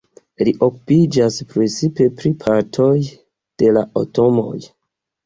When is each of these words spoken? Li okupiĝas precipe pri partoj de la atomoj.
Li 0.47 0.51
okupiĝas 0.67 1.35
precipe 1.51 2.07
pri 2.21 2.31
partoj 2.45 2.89
de 3.65 3.71
la 3.77 3.85
atomoj. 4.03 4.57